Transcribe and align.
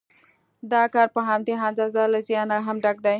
دا 0.71 0.81
کار 0.93 1.07
پر 1.13 1.23
همدې 1.31 1.53
اندازه 1.67 2.01
له 2.13 2.19
زیانه 2.27 2.57
هم 2.67 2.77
ډک 2.83 2.97
دی 3.05 3.09